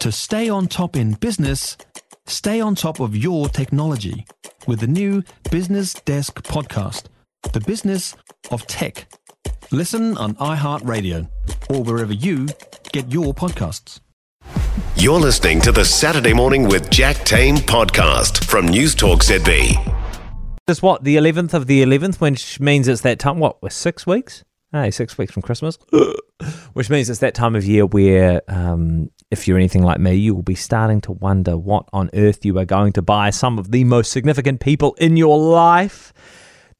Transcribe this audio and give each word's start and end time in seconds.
To 0.00 0.10
stay 0.10 0.48
on 0.48 0.66
top 0.66 0.96
in 0.96 1.12
business, 1.12 1.76
stay 2.26 2.58
on 2.58 2.74
top 2.74 3.00
of 3.00 3.14
your 3.14 3.50
technology 3.50 4.24
with 4.66 4.80
the 4.80 4.86
new 4.86 5.22
Business 5.50 5.92
Desk 5.92 6.42
podcast, 6.42 7.08
The 7.52 7.60
Business 7.60 8.16
of 8.50 8.66
Tech. 8.66 9.12
Listen 9.70 10.16
on 10.16 10.36
iHeartRadio 10.36 11.28
or 11.68 11.82
wherever 11.82 12.14
you 12.14 12.48
get 12.92 13.12
your 13.12 13.34
podcasts. 13.34 14.00
You're 14.96 15.20
listening 15.20 15.60
to 15.60 15.70
the 15.70 15.84
Saturday 15.84 16.32
Morning 16.32 16.66
with 16.66 16.88
Jack 16.88 17.16
Tame 17.26 17.56
podcast 17.56 18.42
from 18.46 18.68
News 18.68 18.94
Talk 18.94 19.20
ZB. 19.20 19.98
It's 20.66 20.80
what, 20.80 21.04
the 21.04 21.16
11th 21.16 21.52
of 21.52 21.66
the 21.66 21.82
11th, 21.82 22.22
which 22.22 22.58
means 22.58 22.88
it's 22.88 23.02
that 23.02 23.18
time, 23.18 23.38
what, 23.38 23.62
we're 23.62 23.68
six 23.68 24.06
weeks? 24.06 24.44
Hey, 24.72 24.92
six 24.92 25.18
weeks 25.18 25.32
from 25.32 25.42
Christmas. 25.42 25.76
which 26.72 26.88
means 26.88 27.10
it's 27.10 27.20
that 27.20 27.34
time 27.34 27.54
of 27.54 27.66
year 27.66 27.84
where, 27.84 28.40
um, 28.48 29.10
if 29.30 29.46
you're 29.46 29.56
anything 29.56 29.82
like 29.82 30.00
me, 30.00 30.14
you 30.14 30.34
will 30.34 30.42
be 30.42 30.56
starting 30.56 31.00
to 31.02 31.12
wonder 31.12 31.56
what 31.56 31.88
on 31.92 32.10
earth 32.14 32.44
you 32.44 32.58
are 32.58 32.64
going 32.64 32.92
to 32.94 33.02
buy 33.02 33.30
some 33.30 33.58
of 33.58 33.70
the 33.70 33.84
most 33.84 34.10
significant 34.10 34.60
people 34.60 34.94
in 34.94 35.16
your 35.16 35.38
life. 35.38 36.12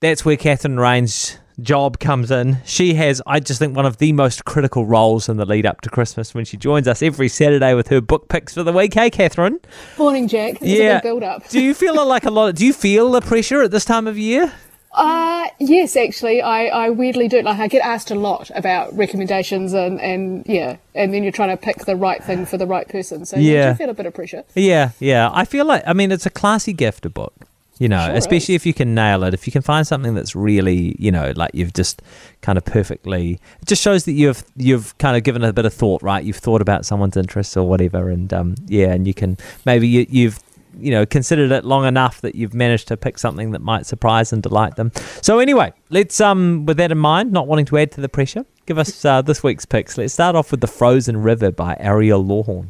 That's 0.00 0.24
where 0.24 0.36
Catherine 0.36 0.76
Raynes' 0.76 1.38
job 1.60 2.00
comes 2.00 2.30
in. 2.30 2.58
She 2.64 2.94
has, 2.94 3.22
I 3.24 3.38
just 3.38 3.60
think, 3.60 3.76
one 3.76 3.86
of 3.86 3.98
the 3.98 4.12
most 4.12 4.44
critical 4.44 4.84
roles 4.84 5.28
in 5.28 5.36
the 5.36 5.44
lead 5.44 5.64
up 5.64 5.80
to 5.82 5.90
Christmas 5.90 6.34
when 6.34 6.44
she 6.44 6.56
joins 6.56 6.88
us 6.88 7.02
every 7.02 7.28
Saturday 7.28 7.74
with 7.74 7.88
her 7.88 8.00
book 8.00 8.28
picks 8.28 8.54
for 8.54 8.64
the 8.64 8.72
week. 8.72 8.94
Hey, 8.94 9.10
Catherine. 9.10 9.60
Morning, 9.96 10.26
Jack. 10.26 10.58
This 10.58 10.78
yeah. 10.78 11.00
build 11.00 11.22
up. 11.22 11.48
do 11.48 11.60
you 11.60 11.72
feel 11.72 12.04
like 12.04 12.24
a 12.24 12.30
lot? 12.30 12.56
do 12.56 12.66
you 12.66 12.72
feel 12.72 13.10
the 13.12 13.20
pressure 13.20 13.62
at 13.62 13.70
this 13.70 13.84
time 13.84 14.08
of 14.08 14.18
year? 14.18 14.52
Uh, 14.92 15.46
yes, 15.60 15.96
actually, 15.96 16.42
I, 16.42 16.66
I 16.66 16.90
weirdly 16.90 17.28
do. 17.28 17.42
Like, 17.42 17.58
I 17.58 17.68
get 17.68 17.84
asked 17.84 18.10
a 18.10 18.16
lot 18.16 18.50
about 18.54 18.96
recommendations 18.96 19.72
and, 19.72 20.00
and 20.00 20.44
yeah, 20.46 20.78
and 20.94 21.14
then 21.14 21.22
you're 21.22 21.32
trying 21.32 21.50
to 21.50 21.56
pick 21.56 21.84
the 21.84 21.96
right 21.96 22.22
thing 22.22 22.44
for 22.44 22.56
the 22.56 22.66
right 22.66 22.88
person. 22.88 23.24
So, 23.24 23.36
yeah, 23.36 23.70
you 23.70 23.74
feel 23.76 23.90
a 23.90 23.94
bit 23.94 24.06
of 24.06 24.14
pressure. 24.14 24.44
Yeah, 24.54 24.90
yeah. 24.98 25.30
I 25.32 25.44
feel 25.44 25.64
like, 25.64 25.84
I 25.86 25.92
mean, 25.92 26.10
it's 26.10 26.26
a 26.26 26.30
classy 26.30 26.72
gift, 26.72 27.06
a 27.06 27.10
book. 27.10 27.34
You 27.78 27.88
know, 27.88 28.04
sure 28.04 28.14
especially 28.14 28.56
is. 28.56 28.60
if 28.60 28.66
you 28.66 28.74
can 28.74 28.94
nail 28.94 29.24
it, 29.24 29.32
if 29.32 29.46
you 29.46 29.52
can 29.52 29.62
find 29.62 29.86
something 29.86 30.14
that's 30.14 30.36
really, 30.36 30.94
you 30.98 31.10
know, 31.10 31.32
like 31.34 31.52
you've 31.54 31.72
just 31.72 32.02
kind 32.42 32.58
of 32.58 32.64
perfectly. 32.66 33.40
It 33.62 33.68
just 33.68 33.80
shows 33.80 34.04
that 34.04 34.12
you've 34.12 34.44
you've 34.54 34.98
kind 34.98 35.16
of 35.16 35.24
given 35.24 35.42
a 35.42 35.50
bit 35.50 35.64
of 35.64 35.72
thought, 35.72 36.02
right? 36.02 36.22
You've 36.22 36.36
thought 36.36 36.60
about 36.60 36.84
someone's 36.84 37.16
interests 37.16 37.56
or 37.56 37.66
whatever, 37.66 38.10
and 38.10 38.30
um, 38.34 38.54
yeah, 38.66 38.92
and 38.92 39.06
you 39.06 39.14
can 39.14 39.38
maybe 39.64 39.88
you, 39.88 40.04
you've 40.10 40.40
you 40.78 40.90
know 40.90 41.06
considered 41.06 41.50
it 41.50 41.64
long 41.64 41.84
enough 41.84 42.20
that 42.20 42.34
you've 42.34 42.54
managed 42.54 42.88
to 42.88 42.96
pick 42.96 43.18
something 43.18 43.52
that 43.52 43.60
might 43.60 43.86
surprise 43.86 44.32
and 44.32 44.42
delight 44.42 44.76
them. 44.76 44.92
So 45.22 45.38
anyway, 45.38 45.72
let's 45.90 46.20
um 46.20 46.66
with 46.66 46.76
that 46.78 46.92
in 46.92 46.98
mind, 46.98 47.32
not 47.32 47.46
wanting 47.46 47.66
to 47.66 47.78
add 47.78 47.92
to 47.92 48.00
the 48.00 48.08
pressure, 48.08 48.44
give 48.66 48.78
us 48.78 49.04
uh, 49.04 49.22
this 49.22 49.42
week's 49.42 49.66
picks. 49.66 49.98
Let's 49.98 50.12
start 50.12 50.36
off 50.36 50.50
with 50.50 50.60
the 50.60 50.66
Frozen 50.66 51.22
River 51.22 51.50
by 51.50 51.76
Ariel 51.78 52.24
Lawhon. 52.24 52.68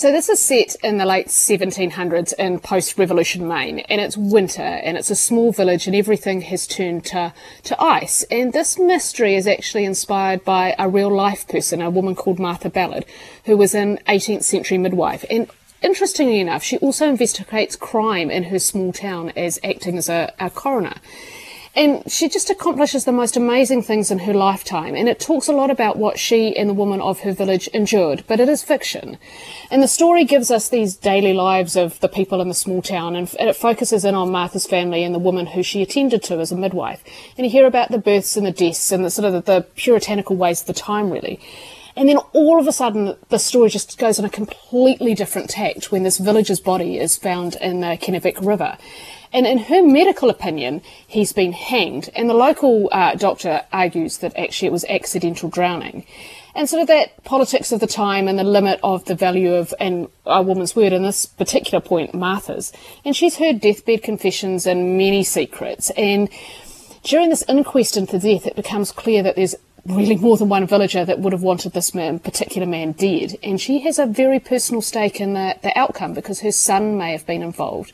So 0.00 0.10
this 0.10 0.30
is 0.30 0.40
set 0.40 0.76
in 0.82 0.96
the 0.96 1.04
late 1.04 1.26
1700s 1.26 2.32
in 2.38 2.60
post-revolution 2.60 3.46
Maine, 3.46 3.80
and 3.80 4.00
it's 4.00 4.16
winter, 4.16 4.62
and 4.62 4.96
it's 4.96 5.10
a 5.10 5.14
small 5.14 5.52
village, 5.52 5.86
and 5.86 5.94
everything 5.94 6.40
has 6.40 6.66
turned 6.66 7.04
to, 7.06 7.34
to 7.64 7.82
ice. 7.82 8.22
And 8.30 8.54
this 8.54 8.78
mystery 8.78 9.34
is 9.34 9.46
actually 9.46 9.84
inspired 9.84 10.42
by 10.42 10.74
a 10.78 10.88
real 10.88 11.14
life 11.14 11.46
person, 11.46 11.82
a 11.82 11.90
woman 11.90 12.14
called 12.14 12.38
Martha 12.38 12.70
Ballard, 12.70 13.04
who 13.44 13.58
was 13.58 13.74
an 13.74 13.98
18th 14.08 14.44
century 14.44 14.78
midwife. 14.78 15.24
And 15.28 15.50
interestingly 15.82 16.40
enough, 16.40 16.62
she 16.62 16.78
also 16.78 17.08
investigates 17.08 17.76
crime 17.76 18.30
in 18.30 18.44
her 18.44 18.58
small 18.58 18.92
town 18.92 19.32
as 19.36 19.58
acting 19.62 19.98
as 19.98 20.08
a, 20.08 20.32
a 20.38 20.50
coroner. 20.50 20.96
And 21.76 22.02
she 22.10 22.28
just 22.28 22.50
accomplishes 22.50 23.04
the 23.04 23.12
most 23.12 23.36
amazing 23.36 23.82
things 23.82 24.10
in 24.10 24.18
her 24.20 24.34
lifetime. 24.34 24.96
And 24.96 25.08
it 25.08 25.20
talks 25.20 25.46
a 25.46 25.52
lot 25.52 25.70
about 25.70 25.96
what 25.96 26.18
she 26.18 26.56
and 26.56 26.68
the 26.68 26.74
woman 26.74 27.00
of 27.00 27.20
her 27.20 27.32
village 27.32 27.68
endured, 27.68 28.24
but 28.26 28.40
it 28.40 28.48
is 28.48 28.64
fiction. 28.64 29.18
And 29.70 29.80
the 29.80 29.86
story 29.86 30.24
gives 30.24 30.50
us 30.50 30.68
these 30.68 30.96
daily 30.96 31.32
lives 31.32 31.76
of 31.76 32.00
the 32.00 32.08
people 32.08 32.40
in 32.40 32.48
the 32.48 32.54
small 32.54 32.82
town, 32.82 33.14
and 33.14 33.32
it 33.38 33.54
focuses 33.54 34.04
in 34.04 34.16
on 34.16 34.32
Martha's 34.32 34.66
family 34.66 35.04
and 35.04 35.14
the 35.14 35.20
woman 35.20 35.46
who 35.46 35.62
she 35.62 35.80
attended 35.80 36.24
to 36.24 36.40
as 36.40 36.50
a 36.50 36.56
midwife. 36.56 37.04
And 37.38 37.46
you 37.46 37.52
hear 37.52 37.66
about 37.66 37.92
the 37.92 37.98
births 37.98 38.36
and 38.36 38.44
the 38.44 38.50
deaths 38.50 38.90
and 38.90 39.04
the 39.04 39.10
sort 39.10 39.32
of 39.32 39.32
the, 39.32 39.52
the 39.52 39.66
puritanical 39.76 40.34
ways 40.34 40.62
of 40.62 40.66
the 40.66 40.72
time, 40.72 41.08
really. 41.08 41.38
And 41.96 42.08
then 42.08 42.18
all 42.32 42.60
of 42.60 42.66
a 42.66 42.72
sudden, 42.72 43.16
the 43.28 43.38
story 43.38 43.68
just 43.68 43.98
goes 43.98 44.18
on 44.18 44.24
a 44.24 44.30
completely 44.30 45.14
different 45.14 45.50
tact 45.50 45.90
when 45.90 46.02
this 46.02 46.18
villager's 46.18 46.60
body 46.60 46.98
is 46.98 47.16
found 47.16 47.56
in 47.56 47.80
the 47.80 47.98
Kennebec 48.00 48.44
River. 48.44 48.78
And 49.32 49.46
in 49.46 49.58
her 49.58 49.82
medical 49.82 50.28
opinion, 50.28 50.82
he's 51.06 51.32
been 51.32 51.52
hanged. 51.52 52.10
And 52.16 52.28
the 52.28 52.34
local 52.34 52.88
uh, 52.92 53.14
doctor 53.14 53.62
argues 53.72 54.18
that 54.18 54.36
actually 54.36 54.68
it 54.68 54.72
was 54.72 54.84
accidental 54.86 55.48
drowning. 55.48 56.04
And 56.54 56.68
sort 56.68 56.82
of 56.82 56.88
that 56.88 57.22
politics 57.22 57.70
of 57.70 57.78
the 57.78 57.86
time 57.86 58.26
and 58.26 58.38
the 58.38 58.44
limit 58.44 58.80
of 58.82 59.04
the 59.04 59.14
value 59.14 59.54
of 59.54 59.72
and 59.78 60.08
a 60.26 60.42
woman's 60.42 60.74
word 60.74 60.92
in 60.92 61.04
this 61.04 61.26
particular 61.26 61.80
point, 61.80 62.12
Martha's. 62.12 62.72
And 63.04 63.14
she's 63.14 63.36
heard 63.36 63.60
deathbed 63.60 64.02
confessions 64.02 64.66
and 64.66 64.98
many 64.98 65.22
secrets. 65.22 65.90
And 65.90 66.28
during 67.04 67.30
this 67.30 67.44
inquest 67.48 67.96
into 67.96 68.18
death, 68.18 68.46
it 68.46 68.56
becomes 68.56 68.90
clear 68.90 69.22
that 69.22 69.36
there's 69.36 69.54
really 69.86 70.16
more 70.16 70.36
than 70.36 70.48
one 70.48 70.66
villager 70.66 71.04
that 71.04 71.20
would 71.20 71.32
have 71.32 71.42
wanted 71.42 71.72
this 71.72 71.94
man, 71.94 72.18
particular 72.18 72.66
man 72.66 72.92
dead. 72.92 73.36
And 73.42 73.60
she 73.60 73.80
has 73.80 73.98
a 73.98 74.06
very 74.06 74.40
personal 74.40 74.82
stake 74.82 75.20
in 75.20 75.34
the, 75.34 75.56
the 75.62 75.76
outcome 75.78 76.14
because 76.14 76.40
her 76.40 76.52
son 76.52 76.98
may 76.98 77.12
have 77.12 77.26
been 77.26 77.42
involved. 77.42 77.92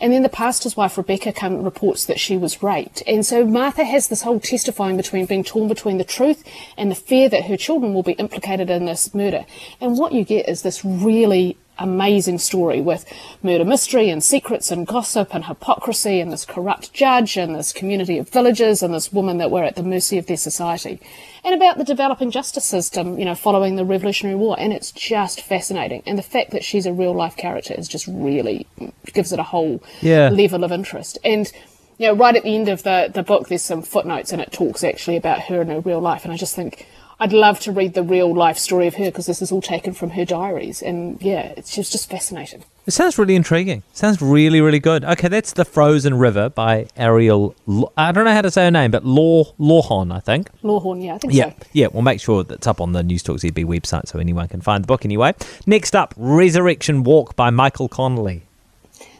And 0.00 0.12
then 0.12 0.22
the 0.22 0.28
pastor's 0.28 0.76
wife, 0.76 0.98
Rebecca, 0.98 1.32
come, 1.32 1.62
reports 1.62 2.04
that 2.06 2.20
she 2.20 2.36
was 2.36 2.62
raped. 2.62 3.02
And 3.06 3.24
so 3.24 3.46
Martha 3.46 3.84
has 3.84 4.08
this 4.08 4.22
whole 4.22 4.40
testifying 4.40 4.96
between 4.96 5.26
being 5.26 5.44
torn 5.44 5.68
between 5.68 5.98
the 5.98 6.04
truth 6.04 6.44
and 6.76 6.90
the 6.90 6.94
fear 6.94 7.28
that 7.28 7.46
her 7.46 7.56
children 7.56 7.94
will 7.94 8.02
be 8.02 8.12
implicated 8.12 8.68
in 8.68 8.84
this 8.84 9.14
murder. 9.14 9.46
And 9.80 9.98
what 9.98 10.12
you 10.12 10.24
get 10.24 10.48
is 10.48 10.62
this 10.62 10.84
really 10.84 11.56
amazing 11.78 12.38
story 12.38 12.80
with 12.80 13.04
murder 13.42 13.64
mystery 13.64 14.08
and 14.10 14.22
secrets 14.22 14.70
and 14.70 14.86
gossip 14.86 15.34
and 15.34 15.44
hypocrisy 15.44 16.20
and 16.20 16.32
this 16.32 16.44
corrupt 16.44 16.92
judge 16.92 17.36
and 17.36 17.54
this 17.54 17.72
community 17.72 18.18
of 18.18 18.28
villagers 18.28 18.82
and 18.82 18.94
this 18.94 19.12
woman 19.12 19.38
that 19.38 19.50
were 19.50 19.64
at 19.64 19.76
the 19.76 19.82
mercy 19.82 20.18
of 20.18 20.26
their 20.26 20.36
society. 20.36 21.00
And 21.44 21.54
about 21.54 21.78
the 21.78 21.84
developing 21.84 22.30
justice 22.30 22.64
system, 22.64 23.18
you 23.18 23.24
know, 23.24 23.34
following 23.34 23.76
the 23.76 23.84
Revolutionary 23.84 24.36
War. 24.36 24.56
And 24.58 24.72
it's 24.72 24.90
just 24.90 25.40
fascinating. 25.42 26.02
And 26.06 26.18
the 26.18 26.22
fact 26.22 26.50
that 26.50 26.64
she's 26.64 26.86
a 26.86 26.92
real 26.92 27.14
life 27.14 27.36
character 27.36 27.74
is 27.74 27.88
just 27.88 28.06
really 28.08 28.66
gives 29.12 29.32
it 29.32 29.38
a 29.38 29.44
whole 29.44 29.82
yeah. 30.00 30.28
level 30.28 30.64
of 30.64 30.72
interest. 30.72 31.18
And 31.24 31.50
you 31.98 32.08
know, 32.08 32.14
right 32.14 32.36
at 32.36 32.42
the 32.42 32.54
end 32.54 32.68
of 32.68 32.82
the, 32.82 33.10
the 33.12 33.22
book, 33.22 33.48
there's 33.48 33.62
some 33.62 33.82
footnotes 33.82 34.32
and 34.32 34.42
it 34.42 34.52
talks 34.52 34.84
actually 34.84 35.16
about 35.16 35.42
her 35.42 35.62
in 35.62 35.68
her 35.68 35.80
real 35.80 36.00
life. 36.00 36.24
And 36.24 36.32
I 36.32 36.36
just 36.36 36.54
think, 36.54 36.86
I'd 37.18 37.32
love 37.32 37.60
to 37.60 37.72
read 37.72 37.94
the 37.94 38.02
real 38.02 38.34
life 38.34 38.58
story 38.58 38.86
of 38.86 38.96
her 38.96 39.06
because 39.06 39.26
this 39.26 39.40
is 39.40 39.50
all 39.50 39.62
taken 39.62 39.94
from 39.94 40.10
her 40.10 40.24
diaries. 40.24 40.82
And 40.82 41.20
yeah, 41.22 41.54
it's 41.56 41.74
just, 41.74 41.92
just 41.92 42.10
fascinating. 42.10 42.64
It 42.86 42.90
sounds 42.92 43.18
really 43.18 43.34
intriguing. 43.34 43.82
Sounds 43.94 44.20
really, 44.20 44.60
really 44.60 44.78
good. 44.78 45.02
Okay, 45.02 45.28
that's 45.28 45.54
The 45.54 45.64
Frozen 45.64 46.18
River 46.18 46.50
by 46.50 46.86
Ariel. 46.96 47.54
I 47.96 48.12
don't 48.12 48.24
know 48.26 48.32
how 48.32 48.42
to 48.42 48.50
say 48.50 48.64
her 48.64 48.70
name, 48.70 48.90
but 48.90 49.04
Law 49.04 49.44
Lawhon, 49.58 50.14
I 50.14 50.20
think. 50.20 50.50
Lawhon, 50.62 51.02
yeah, 51.02 51.14
I 51.14 51.18
think 51.18 51.32
yeah, 51.32 51.50
so. 51.50 51.66
Yeah, 51.72 51.86
we'll 51.92 52.02
make 52.02 52.20
sure 52.20 52.44
that's 52.44 52.66
up 52.66 52.80
on 52.80 52.92
the 52.92 53.02
News 53.02 53.22
Talk 53.22 53.38
ZB 53.38 53.64
website 53.64 54.06
so 54.08 54.18
anyone 54.18 54.46
can 54.48 54.60
find 54.60 54.84
the 54.84 54.86
book 54.86 55.04
anyway. 55.04 55.34
Next 55.66 55.96
up, 55.96 56.14
Resurrection 56.16 57.02
Walk 57.02 57.34
by 57.34 57.50
Michael 57.50 57.88
Connelly. 57.88 58.45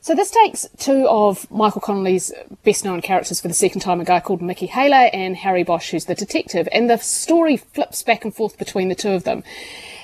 So 0.07 0.15
this 0.15 0.31
takes 0.31 0.69
two 0.79 1.09
of 1.09 1.51
Michael 1.51 1.81
Connelly's 1.81 2.33
best 2.63 2.85
known 2.85 3.03
characters 3.03 3.41
for 3.41 3.49
the 3.49 3.55
second 3.55 3.81
time, 3.81 4.01
a 4.01 4.05
guy 4.05 4.21
called 4.21 4.41
Mickey 4.41 4.69
Haller 4.69 5.11
and 5.13 5.35
Harry 5.35 5.65
Bosch, 5.65 5.91
who's 5.91 6.05
the 6.05 6.15
detective, 6.15 6.69
and 6.71 6.89
the 6.89 6.97
story 6.99 7.57
flips 7.57 8.05
back 8.05 8.25
and 8.25 8.33
forth 8.33 8.57
between 8.57 8.89
the 8.89 8.95
two 8.95 9.11
of 9.11 9.25
them. 9.25 9.43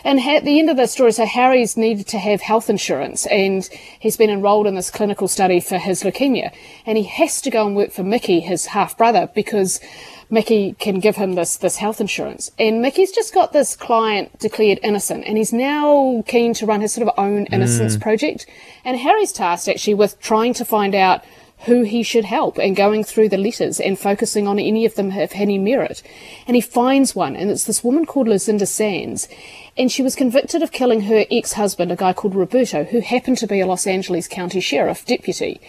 And 0.03 0.19
at 0.19 0.43
the 0.43 0.59
end 0.59 0.71
of 0.71 0.77
the 0.77 0.89
story, 0.89 1.13
so 1.13 1.25
Harry's 1.25 1.77
needed 1.77 2.09
to 2.09 2.19
have 2.19 2.41
health 2.41 2.69
insurance 2.69 3.27
and 3.27 3.63
he's 4.01 4.17
been 4.17 4.29
enrolled 4.29 4.67
in 4.67 4.75
this 4.75 4.91
clinical 4.91 5.29
study 5.29 5.61
for 5.61 5.79
his 5.79 6.03
leukemia. 6.03 6.53
And 6.85 6.99
he 6.99 7.05
has 7.05 7.41
to 7.43 7.51
go 7.51 7.65
and 7.65 7.77
work 7.77 7.93
for 7.93 8.03
Mickey, 8.03 8.41
his 8.41 8.67
half 8.67 8.99
brother, 8.99 9.31
because 9.33 9.79
Mickey 10.33 10.75
can 10.79 10.99
give 10.99 11.17
him 11.17 11.35
this 11.35 11.59
this 11.59 11.77
health 11.77 12.01
insurance. 12.01 12.51
And 12.59 12.81
Mickey's 12.81 13.13
just 13.13 13.35
got 13.35 13.53
this 13.53 13.77
client 13.77 14.39
declared 14.39 14.81
innocent, 14.83 15.25
and 15.27 15.37
he's 15.37 15.53
now 15.53 16.25
keen 16.27 16.55
to 16.55 16.65
run 16.65 16.81
his 16.81 16.95
sort 16.95 17.07
of 17.07 17.15
own 17.19 17.45
innocence 17.47 17.97
mm. 17.97 18.01
project. 18.01 18.47
And 18.83 18.99
Harry's 18.99 19.31
tasked 19.31 19.69
actually 19.69 19.93
with 19.93 20.19
trying 20.21 20.55
to 20.55 20.65
find 20.65 20.95
out 20.95 21.23
who 21.67 21.83
he 21.83 22.03
should 22.03 22.25
help 22.25 22.59
and 22.59 22.75
going 22.75 23.05
through 23.05 23.29
the 23.29 23.37
letters 23.37 23.79
and 23.79 23.99
focusing 23.99 24.49
on 24.49 24.59
any 24.59 24.87
of 24.87 24.95
them 24.95 25.11
have 25.11 25.33
any 25.35 25.59
merit. 25.59 26.03
And 26.47 26.57
he 26.57 26.63
finds 26.63 27.15
one, 27.15 27.37
and 27.37 27.51
it's 27.51 27.65
this 27.65 27.85
woman 27.85 28.07
called 28.07 28.27
Lucinda 28.27 28.67
Sands. 28.67 29.29
And 29.77 29.93
she 29.93 30.03
was 30.03 30.17
convicted 30.17 30.63
of 30.63 30.73
killing 30.73 31.03
her 31.03 31.27
ex 31.31 31.53
husband, 31.53 31.93
a 31.93 31.97
guy 31.97 32.15
called 32.15 32.35
Roberto, 32.35 32.85
who 32.85 33.01
happened 33.01 33.37
to 33.39 33.47
be 33.47 33.61
a 33.61 33.67
Los 33.67 33.87
Angeles 33.87 34.27
County 34.27 34.61
Sheriff 34.61 35.05
deputy. 35.05 35.61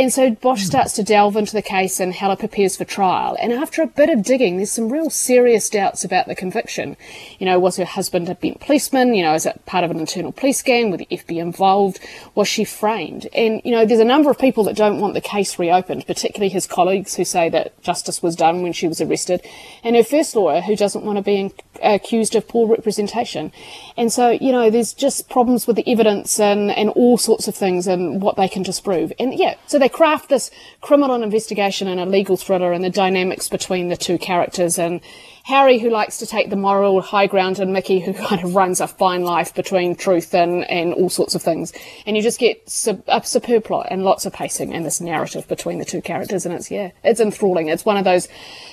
And 0.00 0.10
so 0.10 0.30
Bosch 0.30 0.62
starts 0.62 0.94
to 0.94 1.02
delve 1.02 1.36
into 1.36 1.52
the 1.52 1.60
case 1.60 2.00
and 2.00 2.14
Haller 2.14 2.34
prepares 2.34 2.74
for 2.74 2.86
trial. 2.86 3.36
And 3.38 3.52
after 3.52 3.82
a 3.82 3.86
bit 3.86 4.08
of 4.08 4.22
digging, 4.22 4.56
there's 4.56 4.72
some 4.72 4.90
real 4.90 5.10
serious 5.10 5.68
doubts 5.68 6.04
about 6.04 6.26
the 6.26 6.34
conviction. 6.34 6.96
You 7.38 7.44
know, 7.44 7.58
was 7.58 7.76
her 7.76 7.84
husband 7.84 8.30
a 8.30 8.34
bent 8.34 8.60
policeman? 8.60 9.12
You 9.12 9.24
know, 9.24 9.34
is 9.34 9.44
it 9.44 9.60
part 9.66 9.84
of 9.84 9.90
an 9.90 10.00
internal 10.00 10.32
police 10.32 10.62
gang? 10.62 10.90
Were 10.90 10.96
the 10.96 11.08
FBI 11.10 11.36
involved? 11.36 12.00
Was 12.34 12.48
she 12.48 12.64
framed? 12.64 13.26
And, 13.34 13.60
you 13.62 13.72
know, 13.72 13.84
there's 13.84 14.00
a 14.00 14.04
number 14.06 14.30
of 14.30 14.38
people 14.38 14.64
that 14.64 14.74
don't 14.74 15.00
want 15.00 15.12
the 15.12 15.20
case 15.20 15.58
reopened, 15.58 16.06
particularly 16.06 16.48
his 16.48 16.66
colleagues 16.66 17.16
who 17.16 17.24
say 17.26 17.50
that 17.50 17.78
justice 17.82 18.22
was 18.22 18.34
done 18.34 18.62
when 18.62 18.72
she 18.72 18.88
was 18.88 19.02
arrested, 19.02 19.44
and 19.84 19.96
her 19.96 20.02
first 20.02 20.34
lawyer 20.34 20.62
who 20.62 20.76
doesn't 20.76 21.04
want 21.04 21.18
to 21.18 21.22
be 21.22 21.36
in, 21.36 21.52
accused 21.82 22.34
of 22.34 22.46
poor 22.48 22.68
representation. 22.68 23.52
And 23.96 24.12
so, 24.12 24.30
you 24.30 24.52
know, 24.52 24.70
there's 24.70 24.92
just 24.92 25.28
problems 25.28 25.66
with 25.66 25.76
the 25.76 25.88
evidence 25.90 26.38
and, 26.38 26.70
and 26.70 26.90
all 26.90 27.18
sorts 27.18 27.48
of 27.48 27.54
things 27.54 27.86
and 27.86 28.22
what 28.22 28.36
they 28.36 28.48
can 28.48 28.62
disprove. 28.62 29.12
And 29.18 29.34
yeah, 29.34 29.56
so 29.66 29.78
they 29.78 29.88
craft 29.88 30.28
this 30.28 30.50
criminal 30.80 31.22
investigation 31.22 31.88
and 31.88 32.00
a 32.00 32.06
legal 32.06 32.36
thriller 32.36 32.72
and 32.72 32.84
the 32.84 32.90
dynamics 32.90 33.48
between 33.48 33.88
the 33.88 33.96
two 33.96 34.18
characters 34.18 34.78
and 34.78 35.00
Harry, 35.44 35.78
who 35.78 35.90
likes 35.90 36.18
to 36.18 36.26
take 36.26 36.50
the 36.50 36.56
moral 36.56 37.00
high 37.00 37.26
ground, 37.26 37.58
and 37.58 37.72
Mickey, 37.72 38.00
who 38.00 38.12
kind 38.26 38.42
of 38.44 38.54
runs 38.54 38.80
a 38.80 38.86
fine 38.86 39.22
life 39.22 39.54
between 39.54 39.94
truth 39.94 40.34
and, 40.34 40.64
and 40.70 40.92
all 40.94 41.08
sorts 41.08 41.34
of 41.34 41.42
things. 41.42 41.72
And 42.06 42.16
you 42.16 42.22
just 42.22 42.38
get 42.38 42.68
sub, 42.68 43.02
a 43.08 43.24
superb 43.24 43.64
plot 43.64 43.88
and 43.90 44.04
lots 44.04 44.26
of 44.26 44.32
pacing 44.32 44.74
and 44.74 44.84
this 44.84 45.00
narrative 45.00 45.48
between 45.48 45.78
the 45.78 45.84
two 45.84 46.02
characters. 46.02 46.44
And 46.46 46.54
it's, 46.54 46.70
yeah, 46.70 46.90
it's 47.02 47.20
enthralling. 47.20 47.68
It's 47.68 47.84
one 47.84 47.96
of 47.96 48.04
those, 48.04 48.28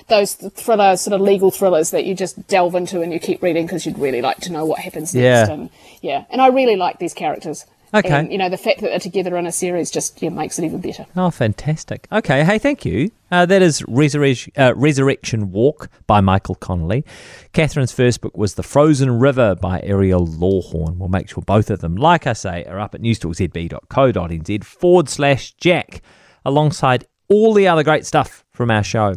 those 0.07 0.33
thriller, 0.33 0.97
sort 0.97 1.13
of 1.13 1.21
legal 1.21 1.51
thrillers 1.51 1.91
that 1.91 2.05
you 2.05 2.15
just 2.15 2.47
delve 2.47 2.75
into 2.75 3.01
and 3.01 3.13
you 3.13 3.19
keep 3.19 3.41
reading 3.41 3.65
because 3.65 3.85
you'd 3.85 3.99
really 3.99 4.21
like 4.21 4.37
to 4.41 4.51
know 4.51 4.65
what 4.65 4.79
happens 4.79 5.13
next. 5.15 5.49
Yeah. 5.49 5.53
And 5.53 5.69
yeah, 6.01 6.25
and 6.29 6.41
I 6.41 6.47
really 6.47 6.75
like 6.75 6.99
these 6.99 7.13
characters. 7.13 7.65
Okay. 7.93 8.09
And, 8.09 8.31
you 8.31 8.37
know, 8.37 8.49
the 8.49 8.57
fact 8.57 8.81
that 8.81 8.87
they're 8.87 8.99
together 8.99 9.37
in 9.37 9.47
a 9.47 9.51
series 9.51 9.89
just 9.89 10.21
yeah, 10.21 10.29
makes 10.29 10.59
it 10.59 10.65
even 10.65 10.81
better. 10.81 11.05
Oh, 11.15 11.29
fantastic. 11.29 12.07
Okay. 12.11 12.43
Hey, 12.43 12.59
thank 12.59 12.85
you. 12.85 13.11
Uh, 13.29 13.45
that 13.45 13.61
is 13.61 13.81
Resurre- 13.81 14.49
uh, 14.57 14.73
Resurrection 14.75 15.51
Walk 15.51 15.89
by 16.05 16.21
Michael 16.21 16.55
Connelly. 16.55 17.03
Catherine's 17.53 17.91
first 17.91 18.21
book 18.21 18.37
was 18.37 18.55
The 18.55 18.63
Frozen 18.63 19.19
River 19.19 19.55
by 19.55 19.81
Ariel 19.81 20.25
Lawhon. 20.25 20.97
We'll 20.97 21.09
make 21.09 21.29
sure 21.29 21.43
both 21.43 21.69
of 21.69 21.79
them, 21.79 21.95
like 21.95 22.25
I 22.27 22.33
say, 22.33 22.63
are 22.65 22.79
up 22.79 22.95
at 22.95 23.01
newstalkzb.co.nz 23.01 24.63
forward 24.63 25.09
slash 25.09 25.53
Jack, 25.53 26.01
alongside 26.45 27.05
all 27.29 27.53
the 27.53 27.67
other 27.67 27.83
great 27.83 28.05
stuff 28.05 28.45
from 28.53 28.71
our 28.71 28.83
show. 28.83 29.15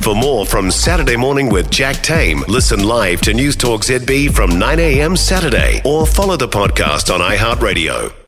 For 0.00 0.14
more 0.14 0.46
from 0.46 0.70
Saturday 0.70 1.16
Morning 1.16 1.50
with 1.50 1.70
Jack 1.70 1.96
Tame, 1.96 2.42
listen 2.48 2.82
live 2.82 3.20
to 3.22 3.34
News 3.34 3.56
Talk 3.56 3.82
ZB 3.82 4.32
from 4.32 4.50
9am 4.50 5.18
Saturday 5.18 5.82
or 5.84 6.06
follow 6.06 6.36
the 6.36 6.48
podcast 6.48 7.12
on 7.12 7.20
iHeartRadio. 7.20 8.27